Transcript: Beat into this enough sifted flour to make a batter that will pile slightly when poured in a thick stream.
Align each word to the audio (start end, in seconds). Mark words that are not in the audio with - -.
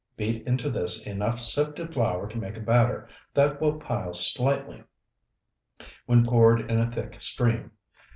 Beat 0.17 0.47
into 0.47 0.71
this 0.71 1.05
enough 1.05 1.39
sifted 1.39 1.93
flour 1.93 2.27
to 2.27 2.37
make 2.39 2.57
a 2.57 2.61
batter 2.61 3.07
that 3.35 3.61
will 3.61 3.77
pile 3.77 4.15
slightly 4.15 4.83
when 6.07 6.25
poured 6.25 6.61
in 6.71 6.79
a 6.79 6.89
thick 6.91 7.21
stream. 7.21 7.69